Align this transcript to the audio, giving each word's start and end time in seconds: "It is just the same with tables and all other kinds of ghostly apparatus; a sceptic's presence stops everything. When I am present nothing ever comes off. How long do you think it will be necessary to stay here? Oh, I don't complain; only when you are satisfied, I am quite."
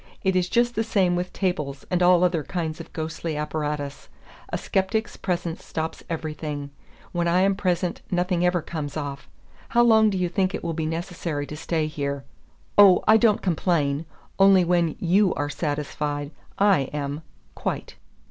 "It 0.23 0.35
is 0.35 0.49
just 0.49 0.73
the 0.73 0.83
same 0.83 1.15
with 1.15 1.31
tables 1.31 1.85
and 1.91 2.01
all 2.01 2.23
other 2.23 2.43
kinds 2.43 2.79
of 2.79 2.91
ghostly 2.91 3.37
apparatus; 3.37 4.09
a 4.49 4.57
sceptic's 4.57 5.15
presence 5.15 5.63
stops 5.63 6.01
everything. 6.09 6.71
When 7.11 7.27
I 7.27 7.41
am 7.41 7.53
present 7.53 8.01
nothing 8.09 8.43
ever 8.43 8.63
comes 8.63 8.97
off. 8.97 9.29
How 9.69 9.83
long 9.83 10.09
do 10.09 10.17
you 10.17 10.27
think 10.27 10.55
it 10.55 10.63
will 10.63 10.73
be 10.73 10.87
necessary 10.87 11.45
to 11.45 11.55
stay 11.55 11.85
here? 11.85 12.23
Oh, 12.79 13.03
I 13.07 13.17
don't 13.17 13.43
complain; 13.43 14.07
only 14.39 14.63
when 14.65 14.95
you 14.97 15.35
are 15.35 15.51
satisfied, 15.51 16.31
I 16.57 16.89
am 16.91 17.21
quite." 17.53 17.97